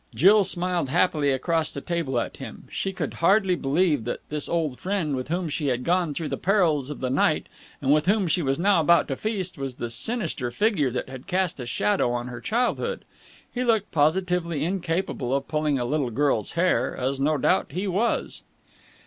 Jill 0.15 0.43
smiled 0.43 0.89
happily 0.89 1.29
across 1.29 1.71
the 1.71 1.79
table 1.79 2.17
at 2.19 2.37
him. 2.37 2.67
She 2.71 2.91
could 2.91 3.13
hardly 3.21 3.53
believe 3.53 4.03
that 4.05 4.27
this 4.29 4.49
old 4.49 4.79
friend 4.79 5.15
with 5.15 5.27
whom 5.27 5.47
she 5.47 5.67
had 5.67 5.83
gone 5.83 6.15
through 6.15 6.29
the 6.29 6.37
perils 6.39 6.89
of 6.89 7.01
the 7.01 7.11
night 7.11 7.45
and 7.83 7.93
with 7.93 8.07
whom 8.07 8.27
she 8.27 8.41
was 8.41 8.57
now 8.57 8.81
about 8.81 9.07
to 9.09 9.15
feast 9.15 9.59
was 9.59 9.75
the 9.75 9.91
sinister 9.91 10.49
figure 10.49 10.89
that 10.89 11.07
had 11.07 11.27
cast 11.27 11.59
a 11.59 11.67
shadow 11.67 12.11
on 12.13 12.29
her 12.29 12.41
childhood. 12.41 13.05
He 13.53 13.63
looked 13.63 13.91
positively 13.91 14.65
incapable 14.65 15.35
of 15.35 15.47
pulling 15.47 15.77
a 15.77 15.85
little 15.85 16.09
girl's 16.09 16.53
hair 16.53 16.97
as 16.97 17.19
no 17.19 17.37
doubt 17.37 17.67
he 17.73 17.85
was. 17.85 18.41